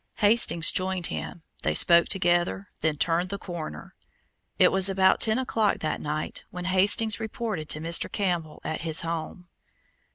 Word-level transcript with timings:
Hastings 0.17 0.71
joined 0.71 1.05
him; 1.13 1.43
they 1.61 1.75
spoke 1.75 2.07
together, 2.07 2.69
then 2.79 2.97
turned 2.97 3.29
the 3.29 3.37
corner. 3.37 3.93
It 4.57 4.71
was 4.71 4.89
about 4.89 5.21
ten 5.21 5.37
o'clock 5.37 5.77
that 5.81 6.01
night 6.01 6.43
when 6.49 6.65
Hastings 6.65 7.19
reported 7.19 7.69
to 7.69 7.79
Mr. 7.79 8.11
Campbell 8.11 8.61
at 8.63 8.81
his 8.81 9.01
home. 9.01 9.47